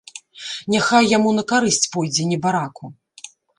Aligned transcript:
Няхай 0.75 1.03
яму 1.17 1.35
на 1.41 1.45
карысць 1.53 1.89
пойдзе, 1.93 2.27
небараку. 2.33 2.93